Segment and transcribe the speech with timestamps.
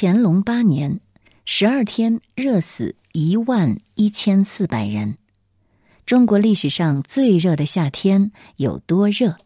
[0.00, 1.00] 乾隆八年，
[1.44, 5.18] 十二天热死一万一千四百人。
[6.06, 9.38] 中国历史上最热的夏天有多热？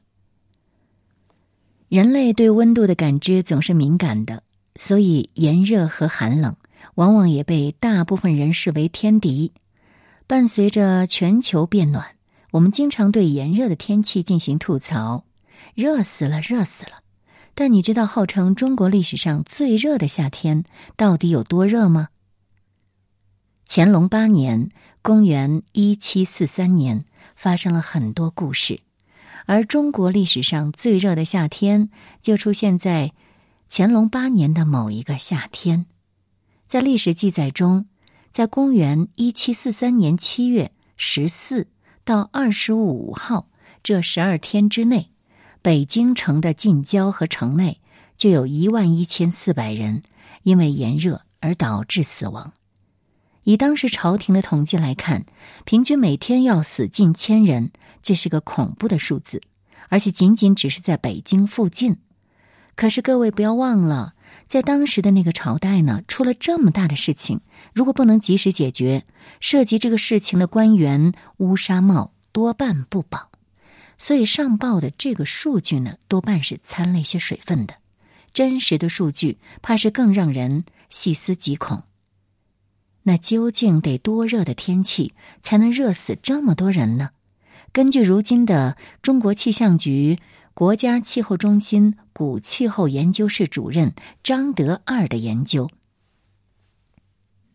[1.89, 4.43] 人类对温度的感知总是敏感的，
[4.77, 6.55] 所以炎热和寒冷
[6.97, 9.53] 往往也被大部分人视为天敌。
[10.27, 12.07] 伴随着全球变暖，
[12.51, 15.25] 我们经常对炎热的天气进行吐槽
[15.75, 16.99] ：“热死了，热死了。”
[17.55, 20.65] 但你知道号称中国历史上最热的夏天
[20.97, 22.09] 到底有多热吗？
[23.67, 24.71] 乾隆八年
[25.03, 27.05] （公元一七四三年）
[27.37, 28.81] 发生了很多故事，
[29.47, 33.13] 而中国历史上最热的夏天就出现在
[33.69, 35.87] 乾隆八年的某一个夏天。
[36.67, 37.87] 在历史记载中，
[38.31, 41.69] 在公元一七四三年七月十四
[42.03, 43.49] 到二十五号
[43.83, 45.11] 这十二天之内。
[45.63, 47.81] 北京城的近郊和城内
[48.17, 50.03] 就有一万一千四百人
[50.43, 52.53] 因为炎热而导致死亡。
[53.45, 55.25] 以当时朝廷的统计来看，
[55.65, 57.71] 平均每天要死近千人，
[58.03, 59.41] 这是个恐怖的数字，
[59.89, 61.99] 而且仅仅只是在北京附近。
[62.75, 64.15] 可是各位不要忘了，
[64.49, 67.41] 在当时的那个朝代呢，出了这么大的事情，
[67.73, 69.05] 如果不能及时解决，
[69.39, 73.31] 涉及这个事情的官员乌纱帽多半不保。
[74.03, 77.77] 所以上报的这个数据呢，多半是掺了一些水分的，
[78.35, 81.85] 真实的数据怕是更让人细思极恐。
[83.05, 87.11] 那究竟得多热的天气才能热死这么多人呢？
[87.71, 90.19] 根据如今的中国气象局
[90.53, 93.95] 国家气候中心古气候研究室主任
[94.25, 95.71] 张德二的研究，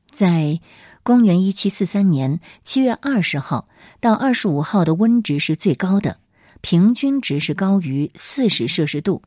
[0.09, 0.61] 在
[1.03, 3.67] 公元一七四三年七月二十号
[3.99, 6.21] 到二十五号的温值是最高的。
[6.61, 9.21] 平均值是高于四十摄氏度，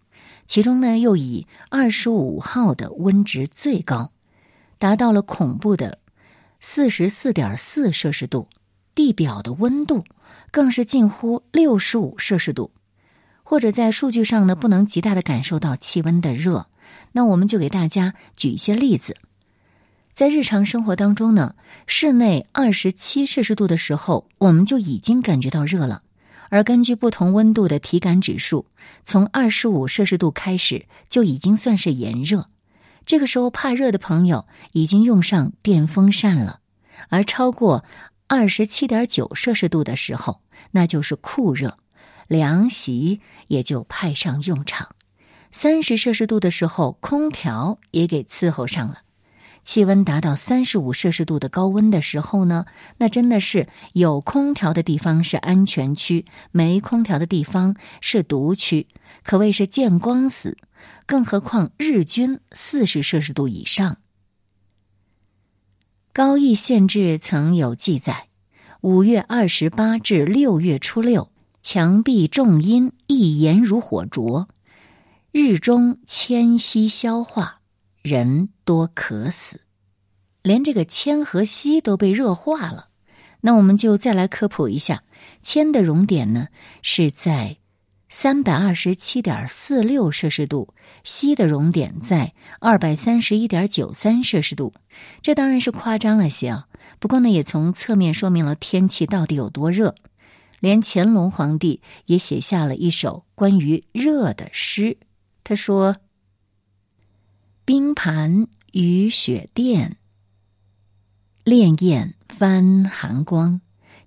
[0.46, 4.10] 其中呢又以二十五号的温值最高，
[4.78, 5.98] 达到了恐怖的
[6.58, 8.48] 四十四点四摄氏度，
[8.94, 10.04] 地表的温度
[10.50, 12.70] 更是近乎六十五摄氏度，
[13.42, 16.66] 或者在数据上呢不能极大的感受到气温的热，
[17.12, 19.16] 那我们就给大家举一些例子，
[20.12, 21.54] 在日常生活当中呢，
[21.86, 26.02] 室内二十七摄氏度的时候，我们就已经感觉到热了。
[26.50, 28.66] 而根据不同温度的体感指数，
[29.04, 32.46] 从二十五摄氏度开始就已经算是炎热。
[33.06, 36.60] 这个时候怕热的朋友已经用上电风扇了，
[37.08, 37.84] 而超过
[38.26, 41.78] 二十七点九摄氏度的时候，那就是酷热，
[42.28, 44.88] 凉席也就派上用场。
[45.50, 48.98] 三十摄氏度的时候，空调也给伺候上了。
[49.70, 52.66] 气温达到三十五摄氏度的高温的时候呢，
[52.98, 58.88] 那真的是有空调的地方是安全区，没空调的地方是毒区，
[59.22, 60.58] 可谓是见光死。
[61.06, 63.98] 更何况日均四十摄氏度以上。
[66.12, 68.26] 高义县志曾有记载：
[68.80, 71.30] 五月二十八至六月初六，
[71.62, 74.48] 墙壁重阴，一炎如火灼，
[75.30, 77.59] 日中迁息消化。
[78.02, 79.60] 人多渴死，
[80.42, 82.88] 连这个铅和锡都被热化了。
[83.42, 85.04] 那我们就再来科普一下，
[85.42, 86.48] 铅的熔点呢
[86.80, 87.58] 是在
[88.08, 90.72] 三百二十七点四六摄氏度，
[91.04, 94.72] 锡的熔点在二百三十一点九三摄氏度。
[95.20, 96.68] 这当然是夸张了些啊，
[96.98, 99.94] 不过呢，也从侧面说明了天气到底有多热。
[100.58, 104.96] 连乾隆皇帝也写下了一首关于热的诗，
[105.44, 105.96] 他说。
[107.94, 109.96] 盘与雪殿，
[111.44, 113.60] 潋滟翻寒光，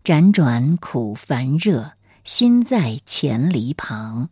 [0.04, 1.94] 辗转苦烦热，
[2.24, 4.30] 心在千里旁。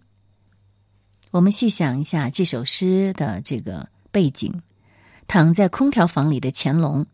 [1.32, 4.62] 我们细想一下这首诗的这个背景：
[5.28, 7.06] 躺在空调房里的乾隆，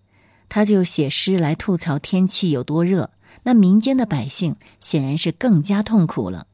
[0.50, 3.12] 他就写诗来吐槽天气有多热。
[3.44, 6.48] 那民间的百姓显然是更加痛苦了。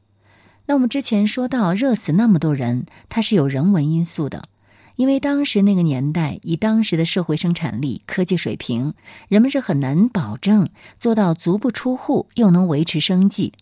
[0.66, 4.48] 那我们之前说到热死那么多人，它是有人文因素的。
[4.96, 8.94] 因为当时那个年代，以当时的社会生产力、科技水平，
[9.28, 10.68] 人们是很难保证
[10.98, 13.52] 做到足不出户又能维持生计。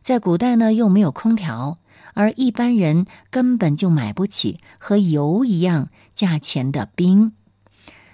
[0.00, 1.78] 在古代呢，又没有空调，
[2.14, 7.32] 而一般人根本就买不起和油一样价钱的冰。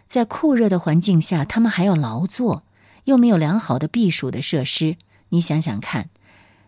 [0.09, 2.65] 在酷热的环境下，他们还要劳作，
[3.05, 4.97] 又没有良好的避暑的设施。
[5.29, 6.09] 你想想看，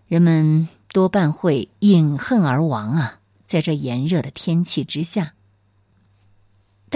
[0.06, 3.18] 人们多半会饮恨而亡啊！
[3.44, 5.32] 在这炎热的天气之下。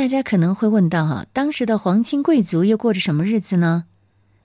[0.00, 3.84] 大家可能会问到哈，当时的皇亲贵族又过着什么日子呢？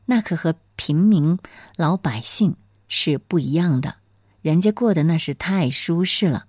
[0.04, 1.40] 那可和平民
[1.78, 2.58] 老百姓
[2.90, 3.96] 是不一样的，
[4.42, 6.48] 人家过的那是太舒适了。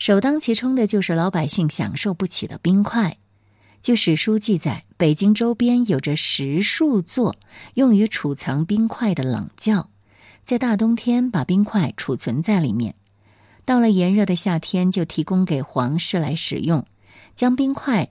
[0.00, 3.16] 首当其冲的就是老百姓享受不起的冰块。
[3.80, 7.36] 据史书记载，北京周边有着十数座
[7.74, 9.88] 用于储藏冰块的冷窖，
[10.42, 12.96] 在大冬天把冰块储存在里面，
[13.64, 16.84] 到了炎热的夏天就提供给皇室来使用。
[17.34, 18.10] 将冰块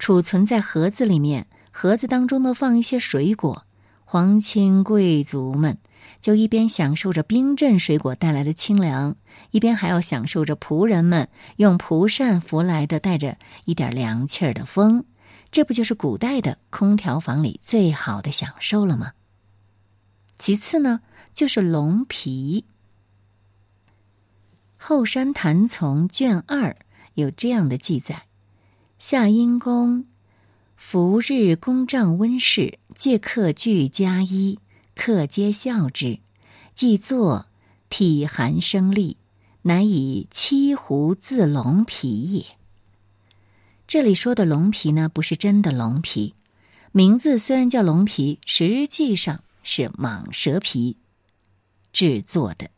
[0.00, 3.66] 储存在盒子里面，盒子当中呢放一些水果，
[4.04, 5.78] 皇亲贵族们。
[6.20, 9.16] 就一边享受着冰镇水果带来的清凉，
[9.52, 15.04] 一边还要享受着仆人们用蒲扇拂来的带着一点凉气儿的风，
[15.50, 19.12] 这不就是古代的空调房里最好的享受了吗？
[20.38, 21.00] 其次呢，
[21.32, 22.64] 就是龙皮。
[24.82, 26.76] 《后山谭丛》卷二
[27.14, 28.24] 有这样的记载：
[29.02, 30.04] 夏阴公
[30.76, 34.58] 伏日公帐温室，借客具加衣。
[34.94, 36.18] 客皆笑之，
[36.74, 37.46] 既坐，
[37.88, 39.16] 体寒生栗，
[39.62, 42.44] 乃以七壶自龙皮也。
[43.86, 46.34] 这里说的龙皮呢，不是真的龙皮，
[46.92, 50.98] 名字虽然叫龙皮，实际上是蟒蛇皮
[51.90, 52.68] 制作的。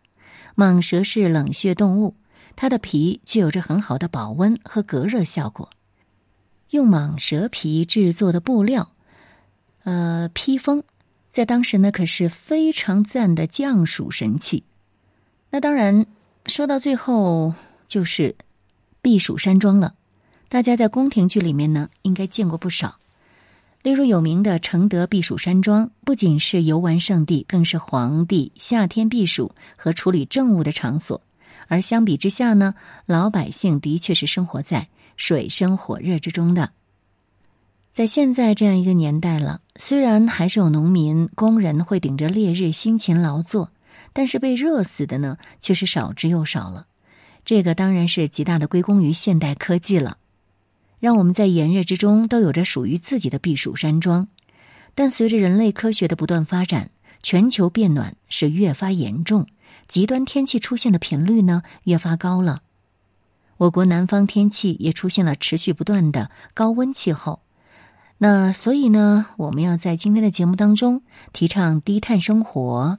[0.54, 2.14] 蟒蛇是冷血动物，
[2.54, 5.68] 它的皮具有着很好的保温和隔热效果。
[6.72, 8.92] 用蟒蛇皮制作的布料，
[9.84, 10.82] 呃，披风。
[11.28, 14.64] 在当时呢，可是非常赞的降暑神器。
[15.50, 16.06] 那当然，
[16.46, 17.52] 说到最后
[17.86, 18.34] 就是
[19.02, 19.94] 避暑山庄了。
[20.48, 22.96] 大家在宫廷剧里面呢，应该见过不少。
[23.82, 31.20] 例如有名的承德避暑山庄，不仅是游玩胜地，更是皇帝夏天避暑和处理政务的场所。
[31.68, 34.88] 而相比之下呢，老百姓的确是生活在
[35.22, 36.72] 水深火热之中的。
[37.92, 43.70] 在现在这样一个年代了，虽然还是有农民、工人会顶着烈日辛勤劳作，
[44.12, 46.88] 但是被热死的呢却是少之又少了。
[47.44, 50.18] 这个当然是极大的归功于现代科技了，
[50.98, 54.26] 让我们在炎热之中都有着属于自己的避暑山庄。
[54.96, 56.90] 但随着人类科学的不断发展，
[57.22, 59.46] 全球变暖是越发严重，
[59.86, 62.62] 极端天气出现的频率呢越发高了。
[63.56, 67.40] 我国南方天气也出现了持续不断的高温气候。
[68.18, 71.02] 那所以呢，我们要在今天的节目当中
[71.32, 72.98] 提倡低碳生活。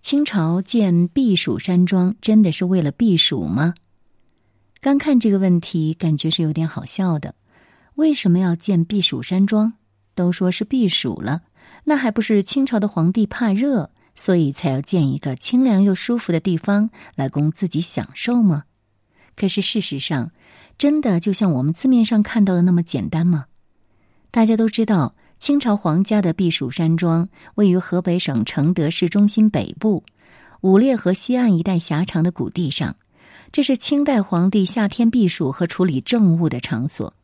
[0.00, 3.74] 清朝建避暑山庄，真的是为了避暑吗？
[4.80, 7.34] 刚看这个问题，感觉是有点好笑的。
[7.96, 9.72] 为什么要建避暑山庄？
[10.14, 11.42] 都说是避暑了，
[11.88, 13.90] 那还不是清朝的皇帝怕热？
[14.16, 18.64] 所以才要建一个清凉又舒服的地方来供自己享受吗？
[19.36, 20.32] 可是事实上，
[20.78, 23.44] 真的就像我们字面上看到的那么简单吗？
[24.32, 30.02] 大家都知道，清朝皇家的避暑山庄位于河北省承德市中心北部
[30.62, 32.96] 五列河西岸一带狭长的谷地上，
[33.52, 37.14] 这是清代皇帝夏天避暑和处理政务的场所。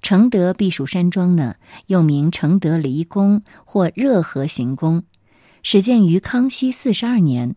[0.00, 1.56] 承德避暑山庄呢，
[1.86, 5.02] 又名承德离宫或热河行宫。
[5.62, 7.56] 始建于康熙四十二年，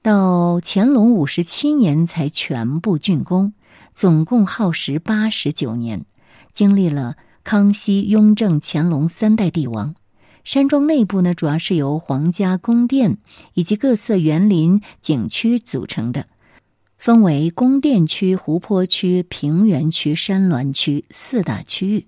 [0.00, 3.52] 到乾隆五十七年才全部竣工，
[3.92, 6.06] 总共耗时八十九年，
[6.52, 9.94] 经历了康熙、雍正、乾隆三代帝王。
[10.44, 13.18] 山庄内部呢，主要是由皇家宫殿
[13.54, 16.26] 以及各色园林景区组成的，
[17.02, 22.06] 分为宫殿区、湖泊区、平原区、山峦区四大区域。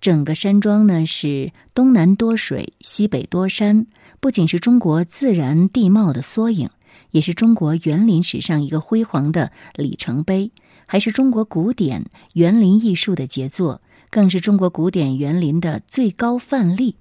[0.00, 3.88] 整个山庄呢是东南多水，西北多山。
[4.20, 6.70] 不仅是中国自然地貌的缩影，
[7.10, 10.52] 也是中国园林史上一个辉煌的里程碑，
[10.86, 12.04] 还是中国古典
[12.34, 16.94] 园林艺术的杰作，更是中国古典园林的最高范例。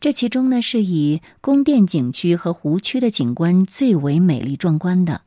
[0.00, 5.20] 这其中呢，是以宫殿景区和湖区的景观最为美丽壮观的，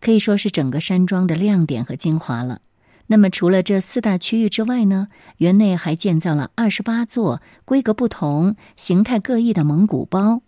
[0.00, 2.60] 可以说是整个山庄的亮点和精华了。
[3.06, 10.42] 那么，除了这四大区域之外呢，园内还建造了二十八座规格不同、形态各异的蒙古包。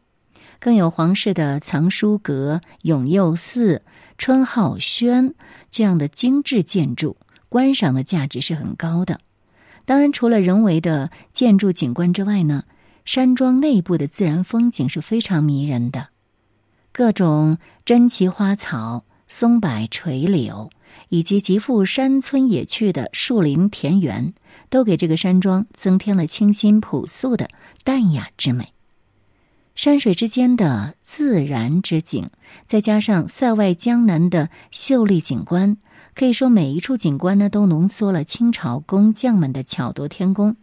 [0.58, 3.80] 更有皇室的藏书阁、永佑寺、
[4.18, 5.34] 春浩轩
[5.70, 7.16] 这样的精致建筑，
[7.48, 9.20] 观赏的价值是很高的。
[9.86, 12.64] 当然，除了人为的建筑景观之外呢，
[13.06, 16.08] 山庄内部的自然风景是非常迷人的。
[16.92, 20.70] 各种珍奇花草、松柏垂柳，
[21.08, 24.34] 以及极富山村野趣的树林田园，
[24.68, 27.48] 都给这个山庄增添了清新朴素的
[27.84, 28.74] 淡雅之美。
[29.76, 32.28] 山水之间的自然之景，
[32.66, 35.76] 再加上塞外江南的秀丽景观，
[36.12, 40.56] 可以说每一处景观呢都浓缩了清朝工匠们的巧夺天工。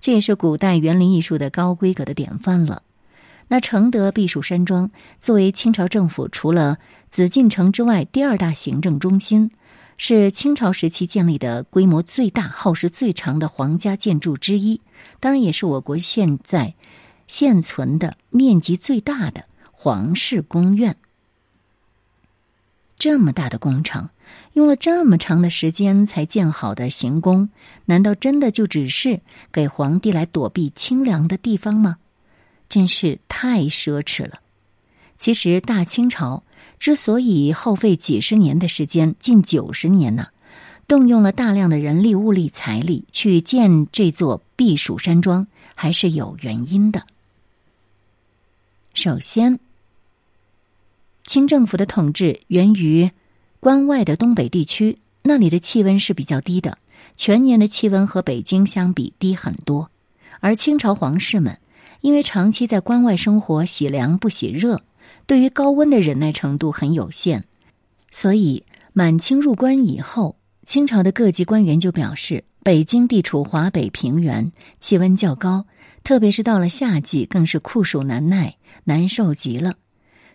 [0.00, 2.82] 这也是古代园林艺术的高规格的典范了。
[3.48, 6.78] 那承德避暑山庄作为清朝政府除了
[7.10, 9.50] 紫禁城之外第二大行政中心，
[9.96, 14.80] 是清朝时期建立的规模最大、耗时最长的皇家建筑之一，
[15.20, 16.74] 当然也是我国现在
[17.28, 20.96] 现存的面积最大的皇室宫苑。
[22.98, 24.08] 这么大的工程，
[24.54, 27.48] 用了这么长的时间才建好的行宫，
[27.84, 29.20] 难道真的就只是
[29.52, 31.98] 给皇帝来躲避清凉的地方吗？
[32.68, 34.40] 真是太奢侈了。
[35.16, 36.42] 其实大清朝
[36.78, 40.28] 之所以耗费几十年的时间，近九十年呢，
[40.86, 47.02] 动用了大量的人力、物力、财力去建这座避暑山庄，还是有原因的。
[48.94, 49.58] 首先。
[51.28, 53.10] 清政府的统治源于
[53.58, 56.78] 关外的东北地区，那里的气温是比较低的，
[57.16, 59.90] 全年的气温和北京相比低很多。
[60.38, 61.58] 而清朝皇室们
[62.00, 64.82] 因为长期在关外生活，喜凉不喜热，
[65.26, 67.44] 对于高温的忍耐程度很有限，
[68.10, 75.66] 所以满清入关以后，清朝的各级官员就表示，北京地处华北平原，气温较高，
[76.02, 79.74] 特别是到了夏季，更是酷暑难耐，难受极了。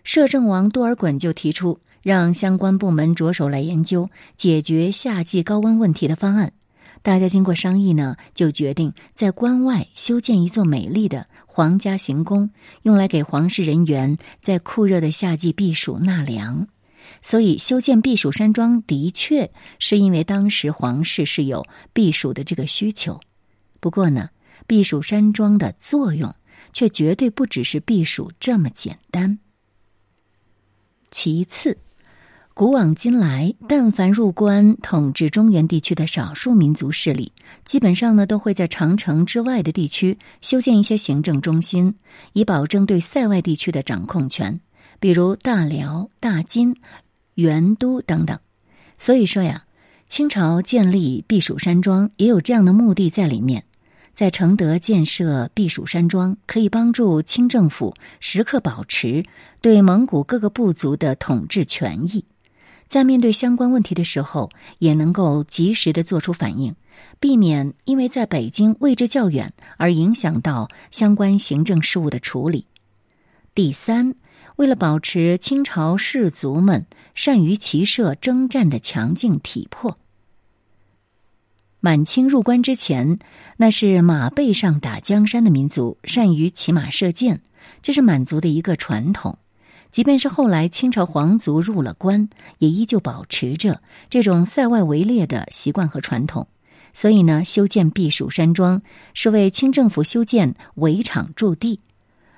[0.04, 6.52] 摄政王多尔衮就提出，让相关部门着手来研究解决夏季高温问题的方案。
[7.02, 12.50] 大家经过商议呢，就决定在关外修建一座美丽的皇家行宫，
[12.82, 16.68] 用来给皇室人员在酷热的夏季避暑纳凉。
[17.20, 23.20] 所以，修建避暑山庄的确是因为当时皇室是有避暑的这个需求。
[23.80, 24.30] 不过呢，
[24.68, 26.32] 避暑山庄的作用
[26.72, 29.38] 却绝对不只是避暑这么简单。
[31.10, 31.76] 其次，
[32.54, 37.32] 古往今来，但凡入关统治中原地区的少数民族势力，
[37.64, 41.94] 基本上呢都会在长城之外的地区修建一些行政中心，
[42.34, 44.60] 以保证对塞外地区的掌控权，
[45.00, 46.76] 比如大辽、大金、
[47.36, 48.38] 元都等等。
[48.98, 49.64] 所以说呀，
[50.06, 53.64] 清朝建立避暑山庄也有这样的目的在里面。
[54.12, 59.24] 在承德建设避暑山庄，可以帮助清政府时刻保持
[59.62, 62.22] 对蒙古各个部族的统治权益，
[62.92, 66.76] 在面对相关问题的时候，也能够及时的做出反应，
[67.18, 72.66] 避免因为在北京位置较远而影响到相关行政事务的处理。
[73.54, 74.14] 第三，
[74.56, 76.84] 为了保持清朝士族们
[77.14, 79.96] 善于骑射征战的强劲体魄。
[81.80, 83.18] 满清入关之前，
[83.56, 87.40] 那是马背上打江山的民族，善于骑马射箭，
[87.80, 89.38] 这是满族的一个传统。
[89.92, 93.80] 即便是后来清朝皇族入了关，也依旧保持着
[94.10, 96.48] 这种塞外围猎的习惯和传统。
[96.94, 98.82] 所以呢，修建避暑山庄
[99.14, 101.80] 是为清政府修建围场驻地。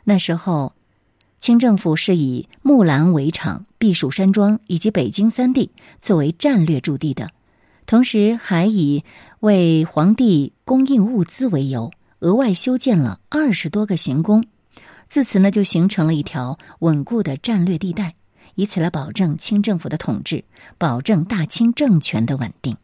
[0.02, 0.74] 那时候，
[1.38, 5.70] 清政府是以木兰围场、避暑山庄以及北京三地
[6.00, 7.30] 作为战略驻地的。
[7.86, 9.04] 同时，还以
[9.40, 14.44] 为皇帝供应物资为由，额外修建了二十多个行宫，
[15.08, 18.14] 自此呢，就形成了一条稳固的战略地带，
[18.54, 20.44] 以此来保证清政府的统治，
[20.78, 22.76] 保证大清政权的稳定。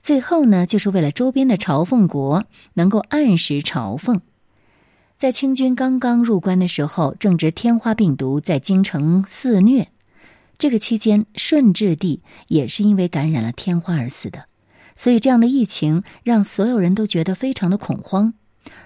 [0.00, 4.20] 最后呢，就是为了周边的朝奉国能够按时朝奉。
[5.16, 9.88] 在清军刚刚入关的时候，正值天花病毒在京城肆虐。
[10.58, 14.46] 这个期间，顺治帝也是因为感染了天花而死的，
[14.96, 18.34] 所以这样的疫情让所有人都觉得非常的恐慌。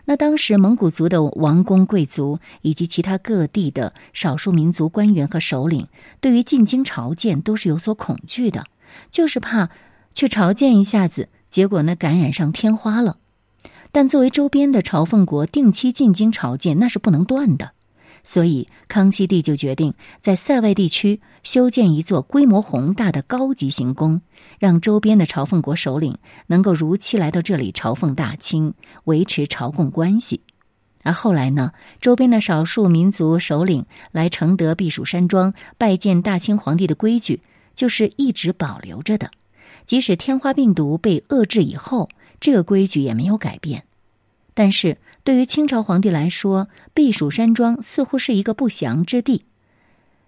[0.04, 5.86] 那当时蒙古族的王公贵族以及其他各地的少数民族官员和首领，
[6.20, 8.64] 对于进京朝见都是有所恐惧的，
[9.10, 9.70] 就是怕
[10.14, 13.16] 去朝见一下子，结果呢感染上天花了。
[13.90, 17.72] 但作为周边的朝奉国，定期进京朝见那是不能断的。
[18.24, 24.20] 所以，康熙帝就决定在塞外地区修建一座规模宏大的高级行宫，
[24.60, 28.74] 让周边的朝奉国首领能够如期来到这里朝奉大清，
[29.04, 30.40] 维持朝贡关系。
[31.02, 37.42] 而后来呢，周边的少数民族首领来承德避暑山庄拜见大清皇帝的规矩，
[37.74, 39.32] 就是一直保留着的。
[39.84, 43.82] 即使天花病毒被遏制以后，这个规矩也没有改变。
[44.54, 44.96] 但是。
[45.24, 49.44] 对于清朝皇帝来说，避暑山庄似乎是一个不祥之地。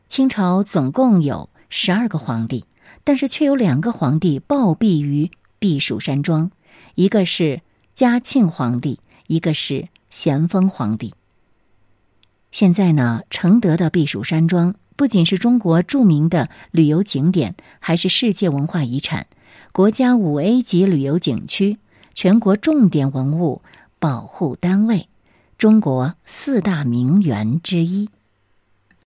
[0.07, 2.65] 清朝总共有十二个皇帝，
[3.03, 6.53] 但是却有两个皇帝暴毙于避暑山庄，
[6.95, 7.61] 一个是
[7.93, 11.13] 嘉庆皇帝，一个是咸丰皇帝。
[12.53, 19.27] 现在呢，承德的避暑山庄不仅是中国著名的旅游景点，还是世界文化遗产、
[19.73, 21.79] 国家五 A 级旅游景区、
[22.15, 23.61] 全国重点文物。
[24.05, 25.09] 保护单位，
[25.57, 28.11] 中国四大名园之一。